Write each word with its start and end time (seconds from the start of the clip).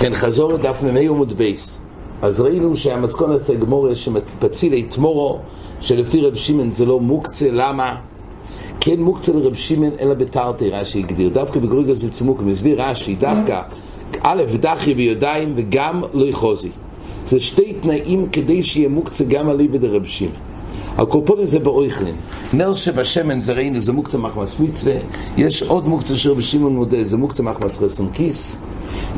כן, 0.00 0.14
חזור 0.14 0.52
לדף 0.52 0.82
מ"ה 0.82 0.98
עמוד 0.98 1.32
בייס. 1.32 1.82
אז 2.22 2.40
ראינו 2.40 2.76
שהמסכונת 2.76 3.48
הגמורה 3.48 3.94
שמפצילי 3.94 4.82
תמורו, 4.82 5.38
שלפי 5.80 6.20
רב 6.20 6.34
שמעון 6.34 6.70
זה 6.70 6.86
לא 6.86 7.00
מוקצה, 7.00 7.48
למה? 7.52 7.96
כן 8.80 9.00
מוקצה 9.00 9.32
לרב 9.32 9.54
שמעון 9.54 9.92
אלא 10.00 10.14
בתרתי, 10.14 10.70
רש"י 10.70 10.98
הגדיר, 10.98 11.28
דווקא 11.28 11.60
בגרויגוס 11.60 12.04
וצמוק, 12.04 12.40
מסביר 12.40 12.82
רש"י, 12.82 13.14
דווקא 13.14 13.62
א' 14.22 14.42
ודחי 14.48 14.94
בידיים 14.94 15.52
וגם 15.56 16.02
לא 16.14 16.26
יחוזי. 16.26 16.70
זה 17.26 17.40
שתי 17.40 17.72
תנאים 17.72 18.28
כדי 18.28 18.62
שיהיה 18.62 18.88
מוקצה 18.88 19.24
גם 19.24 19.48
על 19.48 19.56
ליבד 19.56 19.84
רב 19.84 20.06
שמעון. 20.06 20.49
הקורפונים 21.00 21.46
זה 21.46 21.58
באויכלין. 21.58 22.14
נר 22.52 22.74
שבשמן 22.74 23.40
זה 23.40 23.52
ראינו, 23.52 23.80
זה 23.80 23.92
מוקצה 23.92 24.18
מחמס 24.18 24.60
מצווה. 24.60 24.94
יש 25.36 25.62
עוד 25.62 25.88
מוקצה 25.88 26.16
שרבי 26.16 26.42
שמעון 26.42 26.74
מודה, 26.74 27.04
זה 27.04 27.16
מוקצה 27.16 27.42
מחמס 27.42 27.78
חסן 27.78 28.08
כיס. 28.12 28.56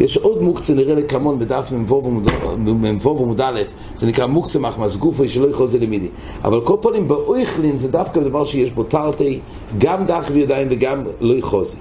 יש 0.00 0.16
עוד 0.16 0.42
מוקצה 0.42 0.74
נראה 0.74 0.94
לכמון 0.94 1.38
בדף 1.38 1.72
מ"ו 1.72 3.18
עמוד 3.22 3.40
א', 3.40 3.60
זה 3.94 4.06
נקרא 4.06 4.26
מוקצה 4.26 4.58
מחמס 4.58 4.96
גופי 4.96 5.28
שלא 5.28 5.48
יכול 5.48 5.66
זה 5.66 5.78
למידי. 5.78 6.08
אבל 6.44 6.60
כל 6.60 6.76
פנים 6.80 7.08
באויכלין 7.08 7.76
זה 7.76 7.88
דווקא 7.88 8.20
דבר 8.20 8.44
שיש 8.44 8.70
בו 8.70 8.82
תרתי, 8.82 9.40
גם 9.78 10.06
דח 10.06 10.30
בידיים 10.32 10.68
וגם 10.70 11.04
לא 11.20 11.34
יחוזי. 11.34 11.76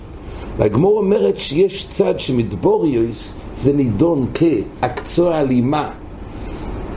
והגמור 0.58 0.98
אומרת 0.98 1.40
שיש 1.40 1.88
צד 1.90 2.20
שמדבוריוס 2.20 3.34
זה 3.54 3.74
נידון 3.74 4.26
כעקצוע 4.34 5.40
אלימה 5.40 5.90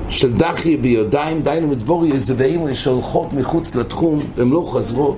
של 0.09 0.33
דחי 0.33 0.77
בידיים, 0.77 1.43
דיינו 1.43 1.69
מדבוריוס 1.69 2.23
זה 2.23 2.35
באימו 2.35 2.75
שהולכות 2.75 3.33
מחוץ 3.33 3.75
לתחום, 3.75 4.19
הן 4.39 4.51
לא 4.51 4.71
חזרות, 4.73 5.17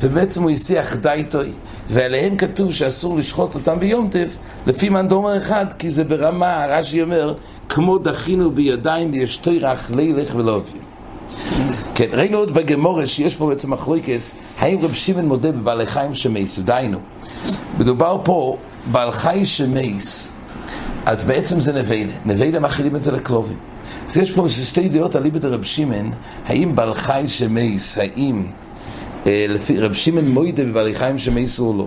ובעצם 0.00 0.42
הוא 0.42 0.50
הסיח 0.50 0.96
דייטוי, 0.96 1.48
ועליהם 1.88 2.36
כתוב 2.36 2.72
שאסור 2.72 3.18
לשחוט 3.18 3.54
אותם 3.54 3.78
ביום 3.78 4.08
טף, 4.08 4.38
לפי 4.66 4.88
מנדומר 4.88 5.36
אחד, 5.36 5.66
כי 5.78 5.90
זה 5.90 6.04
ברמה, 6.04 6.64
רש"י 6.68 7.02
אומר, 7.02 7.34
כמו 7.68 7.98
דחינו 7.98 8.50
בידיים 8.50 9.10
ויש 9.12 9.36
תירח 9.36 9.90
לילך 9.90 10.34
ולאובים. 10.34 10.82
כן, 11.94 12.06
ראינו 12.12 12.38
עוד 12.38 12.54
בגמורה 12.54 13.06
שיש 13.06 13.34
פה 13.36 13.46
בעצם 13.46 13.70
מחלוקס, 13.70 14.36
האם 14.58 14.78
רב 14.82 14.94
שמעון 14.94 15.26
מודה 15.26 15.52
בבעלי 15.52 15.86
חיים 15.86 16.14
שמייס, 16.14 16.58
דיינו. 16.58 16.98
מדובר 17.78 18.18
פה 18.24 18.56
בעל 18.92 19.10
חי 19.10 19.46
שמייס, 19.46 20.28
אז 21.06 21.24
בעצם 21.24 21.60
זה 21.60 21.72
נבלה, 21.72 22.12
נבלה 22.24 22.60
מאכילים 22.60 22.96
את 22.96 23.02
זה 23.02 23.12
לכלובים. 23.12 23.71
אז 24.06 24.16
יש 24.16 24.30
פה 24.30 24.48
שתי 24.48 24.88
דעות 24.88 25.14
על 25.14 25.22
ליבד 25.22 25.44
רב 25.44 25.62
שמעון, 25.62 26.10
האם 26.46 26.74
בעל 26.74 26.94
חי 26.94 27.24
שמייס, 27.26 27.98
האם 27.98 28.46
אה, 29.26 29.46
לפי 29.48 29.78
רב 29.78 29.92
שמעון 29.92 30.28
מוידה 30.28 30.64
בבעלי 30.64 30.94
חיים 30.94 31.18
שמייסו 31.18 31.66
או 31.66 31.76
לא. 31.76 31.86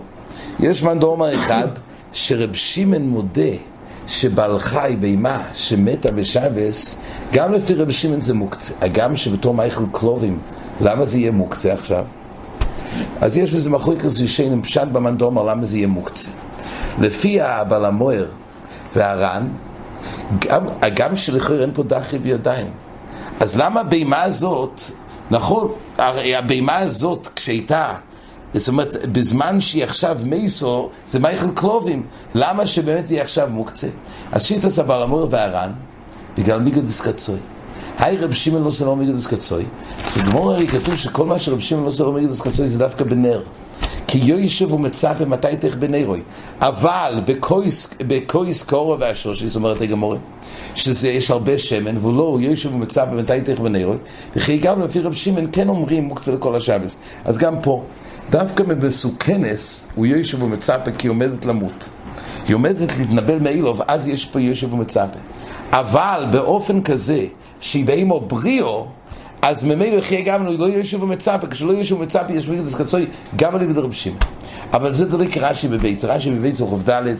יש 0.59 0.83
מן 0.83 0.99
דורמה 0.99 1.33
אחד 1.33 1.67
שרב 2.13 2.53
שמעון 2.53 3.03
מודה 3.03 3.41
שבעל 4.07 4.59
חי 4.59 4.97
בהמה 4.99 5.43
שמתה 5.53 6.11
בשבס, 6.11 6.97
גם 7.33 7.53
לפי 7.53 7.73
רב 7.73 7.91
שמעון 7.91 8.21
זה 8.21 8.33
מוקצה. 8.33 8.73
הגם 8.81 9.15
שבתור 9.15 9.53
מייכל 9.53 9.83
קלובים, 9.91 10.39
למה 10.81 11.05
זה 11.05 11.17
יהיה 11.17 11.31
מוקצה 11.31 11.73
עכשיו? 11.73 12.05
אז 13.21 13.37
יש 13.37 13.53
בזה 13.53 13.69
מחלוקת 13.69 14.07
זישן 14.07 14.61
פשט 14.61 14.87
במנדומר 14.91 15.43
למה 15.43 15.65
זה 15.65 15.77
יהיה 15.77 15.87
מוקצה. 15.87 16.29
לפי 16.99 17.41
הבעל 17.41 17.85
המוער 17.85 18.25
והר"ן, 18.95 19.47
גם, 20.39 20.65
גם 20.95 21.15
שלכאורה 21.15 21.61
אין 21.61 21.71
פה 21.73 21.83
דחי 21.83 22.19
בידיים. 22.19 22.71
אז 23.39 23.59
למה 23.59 23.79
הבהמה 23.79 24.21
הזאת, 24.21 24.81
נכון, 25.31 25.71
הרי 25.97 26.35
הבהמה 26.35 26.77
הזאת 26.77 27.27
כשהייתה, 27.35 27.93
זאת 28.53 28.67
אומרת, 28.67 29.05
בזמן 29.11 29.61
שהיא 29.61 29.83
עכשיו 29.83 30.17
מייסו, 30.23 30.89
זה 31.07 31.19
מייכל 31.19 31.51
קלובים, 31.55 32.05
למה 32.35 32.65
שבאמת 32.65 33.11
יהיה 33.11 33.23
עכשיו 33.23 33.47
מוקצה? 33.51 33.87
אז 34.31 34.43
שיטס 34.43 34.79
הבעל 34.79 35.03
המוער 35.03 35.27
והר"ן, 35.29 35.71
בגלל 36.37 36.59
מיגדס 36.59 37.01
קצוי. 37.01 37.39
היי 37.99 38.17
רב 38.17 38.31
שמעון 38.31 38.63
לא 38.63 38.69
סלום 38.69 38.99
מיגדס 38.99 39.27
קצוי. 39.27 39.65
אז 40.05 40.13
בגמור 40.17 40.51
הרי 40.51 40.67
כתוב 40.67 40.95
שכל 40.95 41.25
מה 41.25 41.39
שרב 41.39 41.59
שמעון 41.59 41.85
לא 41.85 41.91
סלום 41.91 42.15
מיגדס 42.15 42.41
קצוי 42.41 42.67
זה 42.69 42.79
דווקא 42.79 43.03
בנר. 43.03 43.41
כי 44.15 44.21
יוישב 44.23 44.73
ומצפה 44.73 45.25
מתי 45.25 45.47
תך 45.59 45.75
בנרוי. 45.75 46.21
אבל 46.61 47.21
בקויס 48.07 48.63
קורו 48.63 48.99
והשושי, 48.99 49.47
זאת 49.47 49.55
אומרת 49.55 49.81
הגמורה, 49.81 50.17
שזה 50.75 51.07
יש 51.07 51.31
הרבה 51.31 51.57
שמן, 51.57 51.97
והוא 51.97 52.17
לא, 52.17 52.37
יוישב 52.41 52.75
ומצפה 52.75 53.11
מתי 53.11 53.41
תך 53.41 53.59
בנרוי, 53.59 53.97
וכי 54.35 54.57
גם 54.57 54.81
לפי 54.81 54.99
רב 54.99 55.13
שמעון 55.13 55.45
כן 55.51 55.69
אומרים 55.69 56.03
מוקצה 56.03 56.31
לכל 56.31 56.55
השבס. 56.55 56.97
אז 57.25 57.37
גם 57.37 57.61
פה, 57.61 57.83
דווקא 58.29 58.63
מבסוכנס 58.63 59.87
הוא 59.95 60.05
יוישב 60.05 60.43
ומצפה 60.43 60.91
כי 60.91 61.07
עומדת 61.07 61.45
למות. 61.45 61.89
היא 62.47 62.55
עומדת 62.55 62.97
להתנבל 62.97 63.39
מאילוב, 63.39 63.81
אז 63.87 64.07
יש 64.07 64.25
פה 64.25 64.41
יושב 64.41 64.73
ומצפה. 64.73 65.19
אבל 65.71 66.25
באופן 66.31 66.81
כזה, 66.81 67.25
שהיא 67.59 67.85
באימו 67.85 68.19
בריאו, 68.19 68.87
אז 69.41 69.63
ממילא 69.63 69.95
יחיה 69.95 70.21
גם 70.21 70.45
לא 70.45 70.65
יושב 70.65 71.03
ומצפה, 71.03 71.47
כשלא 71.47 71.71
יושב 71.71 71.95
ומצפה 71.95 72.33
יש 72.33 72.49
מגדס 72.49 72.75
קצוי 72.75 73.05
גם 73.35 73.55
על 73.55 73.61
ידי 73.61 73.79
רב 73.79 73.91
שמעון. 73.91 74.19
אבל 74.73 74.93
זה 74.93 75.05
דריק 75.05 75.37
רש"י 75.37 75.67
בבית, 75.67 76.05
רש"י 76.05 76.31
בבית 76.31 76.55
זוכף 76.55 76.89
ד', 76.89 77.15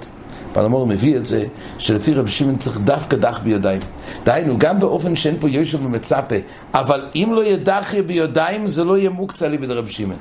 פלמור 0.53 0.87
מביא 0.87 1.17
את 1.17 1.25
זה, 1.25 1.45
שלפי 1.77 2.13
רב 2.13 2.27
שמעון 2.27 2.57
צריך 2.57 2.79
דווקא 2.79 3.17
דח 3.17 3.39
בידיים. 3.43 3.81
דהיינו, 4.23 4.57
גם 4.57 4.79
באופן 4.79 5.15
שאין 5.15 5.35
פה 5.39 5.49
יושב 5.49 5.85
ומצפה, 5.85 6.35
אבל 6.73 7.01
אם 7.15 7.29
לא 7.35 7.43
יהיה 7.43 7.57
דחיה 7.57 8.03
בידיים, 8.03 8.67
זה 8.67 8.83
לא 8.83 8.97
יהיה 8.97 9.09
מוקצה 9.09 9.45
על 9.45 9.53
ידי 9.53 9.67
רב 9.67 9.87
שמעון. 9.87 10.17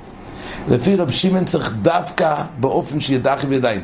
לפי 0.69 0.97
רב 0.97 1.11
שמעון 1.11 1.45
צריך 1.45 1.73
דווקא 1.83 2.35
באופן 2.61 3.01
שיהיה 3.01 3.21
דחיה 3.21 3.49
בידיים. 3.51 3.81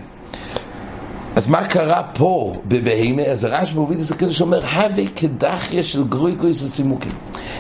אז 1.37 1.47
מה 1.47 1.67
קרה 1.67 2.03
פה 2.03 2.55
בבהמה? 2.69 3.23
אז 3.23 3.45
הרשב"א 3.45 3.79
מוביל 3.79 3.99
את 3.99 4.05
זה 4.05 4.15
כזה 4.15 4.35
שאומר, 4.35 4.65
הווה 4.65 5.05
כדחיה 5.17 5.83
של 5.83 6.05
גרויקויס 6.05 6.63
וצימוקים. 6.63 7.13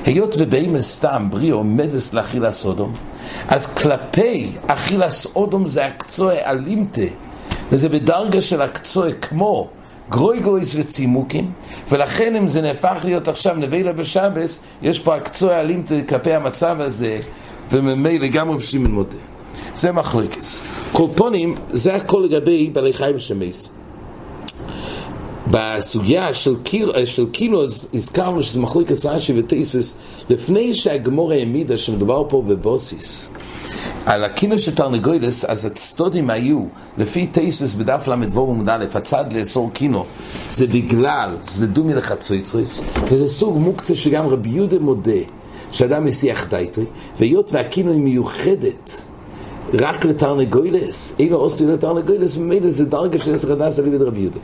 היות 0.04 0.34
ובהמה 0.38 0.80
סתם 0.80 1.26
בריא 1.30 1.52
עומדס 1.52 2.12
לאכילס 2.12 2.64
אודום, 2.64 2.94
אז 3.48 3.66
כלפי 3.66 4.52
אכילס 4.66 5.26
אודום 5.36 5.68
זה 5.68 5.86
הקצוע 5.86 6.32
אלימתה, 6.34 7.00
וזה 7.70 7.88
בדרגה 7.88 8.40
של 8.40 8.62
הקצוע 8.62 9.12
כמו 9.12 9.68
גרויגויס 10.10 10.74
וצימוקים, 10.74 11.52
ולכן 11.88 12.36
אם 12.36 12.48
זה 12.48 12.62
נהפך 12.62 12.96
להיות 13.04 13.28
עכשיו 13.28 13.54
נבילה 13.56 13.92
בשבס, 13.92 14.60
יש 14.82 14.98
פה 14.98 15.16
הקצוע 15.16 15.60
אלימתה 15.60 15.94
כלפי 16.08 16.34
המצב 16.34 16.76
הזה, 16.80 17.20
וממילא 17.70 18.26
גם 18.26 18.50
רב 18.50 18.60
שמעון 18.60 18.90
מודה. 18.90 19.29
זה 19.74 19.92
מחלקס. 19.92 20.62
קולפונים, 20.92 21.56
זה 21.70 21.94
הכל 21.94 22.22
לגבי 22.24 22.70
בעלי 22.72 22.92
חיים 22.92 23.18
שמייס. 23.18 23.68
בסוגיה 25.50 26.34
של, 26.34 26.56
קיל, 26.62 27.04
של 27.04 27.30
קינו 27.30 27.62
הזכרנו 27.94 28.42
שזה 28.42 28.60
מחלקס 28.60 29.06
רש"י 29.06 29.38
וטייסס 29.38 29.96
לפני 30.30 30.74
שהגמור 30.74 31.32
העמידה 31.32 31.78
שמדובר 31.78 32.24
פה 32.28 32.42
בבוסיס 32.46 33.30
על 34.06 34.24
הקינו 34.24 34.58
של 34.58 34.74
תרנגוילס 34.74 35.44
אז 35.44 35.64
הצטודים 35.64 36.30
היו 36.30 36.64
לפי 36.98 37.26
טייסס 37.26 37.74
בדף 37.74 38.08
ל"ו 38.08 38.50
עמוד 38.50 38.68
א' 38.68 38.84
הצד 38.94 39.32
לאסור 39.32 39.70
קינו 39.72 40.04
זה 40.50 40.66
בגלל 40.66 41.36
שזה 41.50 41.66
דומי 41.66 41.94
לחצויצריס 41.94 42.82
וזה 43.04 43.28
סוג 43.28 43.58
מוקצה 43.58 43.94
שגם 43.94 44.26
רבי 44.26 44.50
יהודה 44.50 44.78
מודה 44.78 45.20
שאדם 45.72 46.04
מסיח 46.04 46.48
דייטוי 46.48 46.86
והיות 47.18 47.52
והקינו 47.52 47.92
היא 47.92 48.00
מיוחדת 48.00 49.02
רק 49.78 50.04
לתרנגוילס, 50.04 51.12
אילו 51.18 51.36
עושים 51.36 51.68
לתרנגוילס, 51.68 52.36
ממילא 52.36 52.70
זה 52.70 52.84
דרגה 52.84 53.18
של 53.18 53.34
עשר 53.34 53.52
הדס 53.52 53.78
על 53.78 53.86
ידי 53.86 54.04
רבי 54.04 54.20
יהודה. 54.20 54.38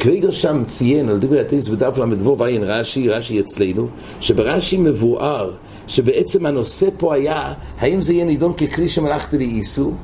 קוויגר 0.00 0.30
שם 0.30 0.62
ציין 0.66 1.08
על 1.08 1.18
דברי 1.18 1.40
הטייס 1.40 1.68
בדף 1.68 1.98
ל"ו 1.98 2.38
ועין 2.38 2.62
רש"י, 2.62 3.08
רש"י 3.08 3.40
אצלנו, 3.40 3.88
שברש"י 4.20 4.76
מבואר 4.76 5.50
שבעצם 5.86 6.46
הנושא 6.46 6.88
פה 6.98 7.14
היה, 7.14 7.52
האם 7.78 8.02
זה 8.02 8.12
יהיה 8.12 8.24
נידון 8.24 8.52
ככלי 8.52 8.88
שמלאכתי 8.88 9.38
לאיסור, 9.38 9.94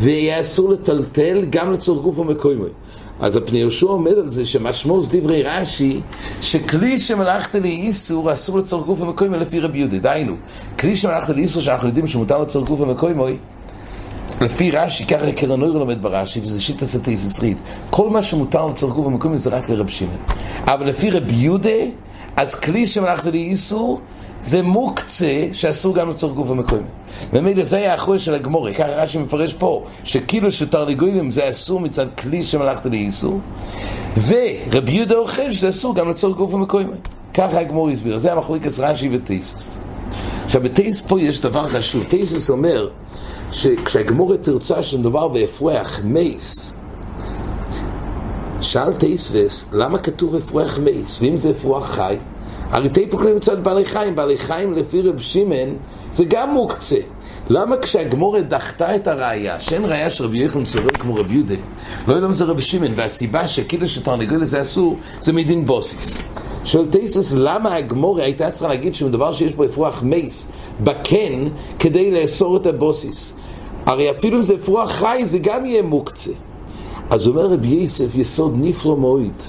ויהיה 0.00 0.40
אסור 0.40 0.70
לטלטל 0.70 1.44
גם 1.50 1.72
לצורך 1.72 2.02
גוף 2.02 2.18
ומקוימוי. 2.18 2.70
אז 3.20 3.36
הפני 3.36 3.58
יהושע 3.58 3.86
עומד 3.86 4.18
על 4.18 4.28
זה 4.28 4.46
שמשמעות 4.46 5.04
דברי 5.12 5.42
רש"י, 5.42 6.00
שכלי 6.42 6.98
שמלאכתי 6.98 7.60
לאיסור 7.60 8.32
אסור 8.32 8.58
לצורך 8.58 8.86
גוף 8.86 9.00
ומקוימוי 9.00 9.38
לפי 9.38 9.60
רבי 9.60 9.78
יהודה. 9.78 9.98
דהיינו, 9.98 10.34
כלי 10.78 10.96
שמלאכתי 10.96 11.32
לאיסור 11.34 11.62
שאנחנו 11.62 11.88
יודעים 11.88 12.06
שמותר 12.06 12.38
לצורך 12.38 12.68
גוף 12.68 12.80
ומקוימוי, 12.80 13.36
לפי 14.40 14.70
רש"י, 14.70 15.06
ככה 15.06 15.32
קרנויר 15.32 15.78
לומד 15.78 16.02
ברש"י, 16.02 16.40
וזה 16.40 16.62
שיטה 16.62 16.86
סטייסס 16.86 17.40
ריד. 17.40 17.60
כל 17.90 18.10
מה 18.10 18.22
שמותר 18.22 18.66
לצורך 18.66 18.94
גוף 18.94 19.06
ומקוימוי 19.06 19.38
זה 19.38 19.50
רק 19.50 19.68
לרב 19.68 19.88
שמעון. 19.88 20.16
אבל 20.64 20.86
לפי 20.86 21.10
רבי 21.10 21.34
יהודה, 21.34 21.70
אז 22.36 22.54
כלי 22.54 22.86
שמלאכתי 22.86 23.30
לאיסור, 23.30 24.00
זה 24.42 24.62
מוקצה 24.62 25.48
שאסור 25.52 25.94
גם 25.94 26.10
לצורך 26.10 26.34
גוף 26.34 26.50
המקוימי. 26.50 26.86
ומילא 27.32 27.64
זה 27.64 27.76
היה 27.76 27.94
החוי 27.94 28.18
של 28.18 28.34
הגמורי, 28.34 28.74
ככה 28.74 28.86
רש"י 28.86 29.18
מפרש 29.18 29.54
פה, 29.54 29.84
שכאילו 30.04 30.52
שתרנגולים 30.52 31.30
זה 31.30 31.48
אסור 31.48 31.80
מצד 31.80 32.06
כלי 32.14 32.42
שמלאכת 32.42 32.86
לאיסור, 32.86 33.40
ורבי 34.16 34.92
יהודה 34.92 35.14
אוכל 35.14 35.52
שזה 35.52 35.68
אסור 35.68 35.94
גם 35.94 36.08
לצורך 36.08 36.36
גוף 36.36 36.54
המקוימי. 36.54 36.96
ככה 37.34 37.58
הגמורי 37.60 37.92
הסביר, 37.92 38.18
זה 38.18 38.32
המחלוקת 38.32 38.72
רש"י 38.78 39.08
וטייסס. 39.12 39.76
עכשיו 40.50 40.62
בטייס 40.62 41.00
פה 41.00 41.20
יש 41.20 41.40
דבר 41.40 41.68
חשוב, 41.68 42.04
טייסס 42.04 42.50
אומר 42.50 42.88
שכשהגמרא 43.52 44.38
תרצה 44.38 44.82
שמדובר 44.82 45.28
באפרוח 45.28 46.00
מת, 46.04 46.74
שאל 48.60 48.92
תוספות, 48.92 49.66
למה 49.72 49.98
כתוב 49.98 50.34
אפרוח 50.36 50.78
מת? 50.78 51.18
ואם 51.22 51.36
זה 51.36 51.50
אפרוח 51.50 51.90
חי? 51.90 52.16
הרי 52.70 52.88
תיפוק 52.88 53.20
מצד 53.36 53.64
בעלי 53.64 53.84
חיים, 53.84 54.16
בעלי 54.16 54.38
חיים 54.38 54.72
לפי 54.72 55.02
רב 55.02 55.18
שמעון 55.18 55.76
זה 56.10 56.24
גם 56.24 56.50
מוקצה. 56.50 56.98
למה 57.50 57.76
כשהגמרא 57.76 58.48
דחתה 58.48 58.96
את 58.96 59.08
הראייה, 59.08 59.60
שאין 59.60 59.84
ראייה 59.84 60.10
של 60.10 60.24
רבי 60.24 60.38
יוחנן 60.38 60.66
סובר 60.66 60.90
כמו 60.90 61.14
רבי 61.14 61.34
יהודה, 61.34 61.54
לא 62.08 62.14
יודע 62.14 62.32
זה 62.32 62.44
רבי 62.44 62.62
שמעון, 62.62 62.92
והסיבה 62.96 63.48
שכאילו 63.48 63.88
שתרנגול 63.88 64.44
זה 64.44 64.62
אסור, 64.62 64.96
זה 65.20 65.32
מדין 65.32 65.66
בסיס. 65.66 66.22
שואל 66.64 66.86
תייסס, 66.86 67.34
למה 67.36 67.74
הגמרא 67.74 68.22
הייתה 68.22 68.50
צריכה 68.50 68.68
להגיד 68.68 68.94
שמדבר 68.94 69.32
שיש 69.32 69.52
בו 69.52 69.64
אפרוח 69.64 70.02
מת 70.02 70.52
בקן, 70.80 71.48
כדי 71.78 72.10
לאסור 72.10 72.56
את 72.56 72.66
הבוסיס? 72.66 73.34
הרי 73.86 74.10
אפילו 74.10 74.36
אם 74.36 74.42
זה 74.42 74.54
אפרוח 74.54 74.90
חי, 74.90 75.20
זה 75.24 75.38
גם 75.38 75.66
יהיה 75.66 75.82
מוקצה. 75.82 76.32
אז 77.10 77.28
אומר 77.28 77.46
רבי 77.46 77.68
יוסף, 77.68 78.14
יסוד 78.14 78.54
נפלא 78.60 78.96
מועיד. 78.96 79.42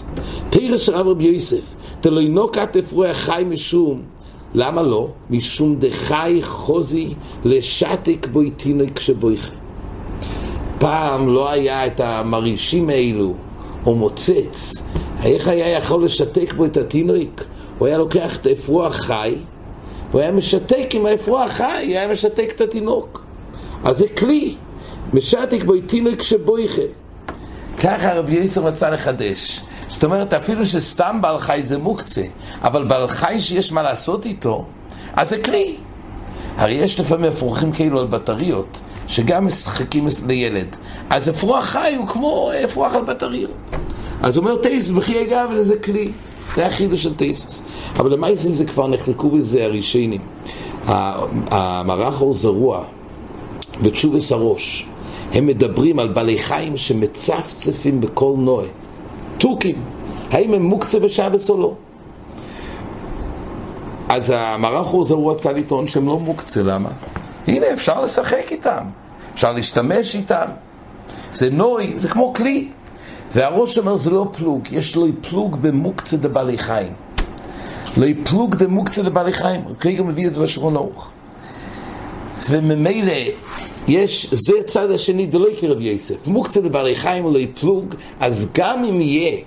פירש 0.49 0.89
רב 0.89 1.07
רבי 1.07 1.25
יוסף, 1.25 1.75
תלוי 2.01 2.27
נוקת 2.29 2.77
אפרוח 2.77 3.17
חי 3.17 3.43
משום. 3.49 4.01
למה 4.53 4.81
לא? 4.81 5.07
משום 5.29 5.75
דחי 5.79 6.39
חוזי 6.41 7.13
לשתק 7.45 8.27
בו 8.31 8.41
איתינוי 8.41 8.87
כשבויכה. 8.95 9.53
פעם 10.79 11.33
לא 11.33 11.49
היה 11.49 11.87
את 11.87 11.99
המרעישים 11.99 12.89
האלו, 12.89 13.33
או 13.85 13.95
מוצץ. 13.95 14.83
איך 15.25 15.47
היה 15.47 15.69
יכול 15.69 16.05
לשתק 16.05 16.53
בו 16.53 16.65
את 16.65 16.77
התינוק? 16.77 17.41
הוא 17.77 17.87
היה 17.87 17.97
לוקח 17.97 18.37
את 18.37 18.45
האפרוח 18.45 18.95
חי, 18.95 19.35
והוא 20.11 20.21
היה 20.21 20.31
משתק 20.31 20.87
עם 20.93 21.05
האפרוח 21.05 21.51
חי, 21.51 21.85
היה 21.87 22.11
משתק 22.11 22.51
את 22.55 22.61
התינוק. 22.61 23.23
אז 23.83 23.97
זה 23.97 24.07
כלי, 24.07 24.55
משתק 25.13 25.63
בו 25.63 25.73
איתינוי 25.73 26.17
כשבויכה. 26.17 26.81
ככה 27.79 28.13
רבי 28.13 28.35
יוסף 28.35 28.61
רצה 28.61 28.89
לחדש. 28.89 29.61
זאת 29.87 30.03
אומרת, 30.03 30.33
אפילו 30.33 30.65
שסתם 30.65 31.17
בעל 31.21 31.39
חי 31.39 31.59
זה 31.61 31.77
מוקצה, 31.77 32.23
אבל 32.61 32.87
בעל 32.87 33.07
חי 33.07 33.39
שיש 33.39 33.71
מה 33.71 33.81
לעשות 33.81 34.25
איתו, 34.25 34.65
אז 35.13 35.29
זה 35.29 35.37
כלי. 35.37 35.75
הרי 36.57 36.73
יש 36.73 36.99
לפעמים 36.99 37.25
אפרוחים 37.25 37.71
כאילו 37.71 37.99
על 37.99 38.07
בטריות, 38.07 38.79
שגם 39.07 39.45
משחקים 39.47 40.07
לילד. 40.27 40.75
אז 41.09 41.29
אפרוח 41.29 41.65
חי 41.65 41.95
הוא 41.97 42.07
כמו 42.07 42.51
אפרוח 42.65 42.95
על 42.95 43.03
בטריות. 43.03 43.51
אז 44.21 44.37
אומר 44.37 44.55
טייס, 44.55 44.91
בכי 44.91 45.21
אגב, 45.21 45.49
זה 45.61 45.79
כלי. 45.79 46.11
זה 46.55 46.67
החידוש 46.67 47.03
של 47.03 47.15
טייסס. 47.15 47.63
אבל 47.97 48.13
למעשה 48.13 48.49
זה 48.49 48.65
כבר 48.65 48.87
נחלקו 48.87 49.29
בזה 49.29 49.63
הראשונים. 49.63 50.21
המערך 51.51 52.21
אור 52.21 52.33
זרוע 52.33 52.83
ותשובס 53.81 54.31
הראש, 54.31 54.87
הם 55.33 55.47
מדברים 55.47 55.99
על 55.99 56.07
בעלי 56.07 56.39
חיים 56.39 56.77
שמצפצפים 56.77 58.01
בכל 58.01 58.33
נועה. 58.37 58.67
תוכים, 59.37 59.75
האם 60.31 60.53
הם 60.53 60.61
מוקצה 60.61 60.99
בשבס 60.99 61.49
או 61.49 61.57
לא? 61.57 61.73
אז 64.09 64.33
המערך 64.35 64.87
הוא 64.87 65.07
הוא 65.09 65.31
רצה 65.31 65.51
לטעון 65.51 65.87
שהם 65.87 66.07
לא 66.07 66.19
מוקצה, 66.19 66.63
למה? 66.63 66.89
הנה, 67.47 67.65
אפשר 67.73 68.01
לשחק 68.01 68.51
איתם, 68.51 68.83
אפשר 69.33 69.51
להשתמש 69.51 70.15
איתם. 70.15 70.45
זה 71.33 71.49
נוי, 71.49 71.93
זה 71.95 72.09
כמו 72.09 72.33
כלי. 72.33 72.69
והראש 73.33 73.77
אומר 73.77 73.95
זה 73.95 74.11
לא 74.11 74.25
פלוג, 74.37 74.61
יש 74.71 74.95
לו 74.95 75.07
פלוג 75.29 75.57
במוקצה 75.61 76.17
דבעלי 76.17 76.57
חיים. 76.57 76.93
לא 77.97 78.07
פלוג 78.23 78.55
דמוקצה 78.55 79.01
דבעלי 79.03 79.33
חיים, 79.33 79.61
הוא 79.61 79.75
כרגע 79.79 80.03
מביא 80.03 80.27
את 80.27 80.33
זה 80.33 80.41
בשרון 80.41 80.75
ארוך. 80.75 81.11
וממילא 82.49 83.13
יש, 83.87 84.27
זה 84.31 84.53
הצד 84.59 84.91
השני 84.91 85.25
דלא 85.25 85.47
יקרב 85.51 85.81
יסף. 85.81 86.27
מוקצה 86.27 86.61
דבעלי 86.61 86.95
חיים 86.95 87.25
ולא 87.25 87.39
יפלוג, 87.39 87.95
אז 88.19 88.49
גם 88.53 88.83
אם 88.83 89.01
יהיה 89.01 89.37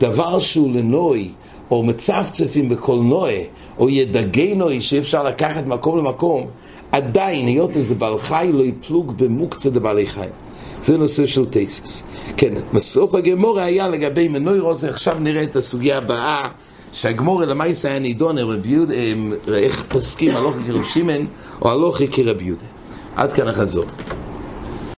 דבר 0.00 0.38
שהוא 0.38 0.70
לנוי, 0.72 1.30
או 1.70 1.82
מצפצפים 1.82 2.68
בכל 2.68 2.96
נוי, 2.96 3.44
או 3.78 3.90
ידגי 3.90 4.54
נוי 4.54 4.80
שאפשר 4.80 5.22
לקחת 5.22 5.66
מקום 5.66 5.98
למקום, 5.98 6.46
עדיין, 6.92 7.46
היות 7.46 7.70
וזה 7.74 7.94
בעל 7.94 8.18
חי, 8.18 8.50
לא 8.52 8.62
יפלוג 8.62 9.12
במוקצה 9.16 9.70
דבעלי 9.70 10.06
חיים. 10.06 10.43
זה 10.86 10.98
נושא 10.98 11.26
של 11.26 11.44
תייסס. 11.44 12.02
כן, 12.36 12.54
בסוף 12.72 13.14
הגמורה 13.14 13.64
היה 13.64 13.88
לגבי 13.88 14.28
מנוי 14.28 14.58
רוזה, 14.58 14.88
עכשיו 14.88 15.16
נראה 15.20 15.42
את 15.42 15.56
הסוגיה 15.56 15.98
הבאה. 15.98 16.48
שהגמורה 16.92 17.46
למעשה 17.46 17.88
היה 17.88 17.98
נידון 17.98 18.38
רבי 18.38 18.68
יהודה, 18.68 18.94
איך 19.54 19.84
פוסקים 19.88 20.36
הלוכי 20.36 20.58
כרב 20.66 20.84
שמעון 20.84 21.26
או 21.62 21.70
הלוכי 21.70 22.08
כרבי 22.08 22.44
יהודה. 22.44 22.64
עד 23.16 23.32
כאן 23.32 23.48
החזור. 23.48 23.84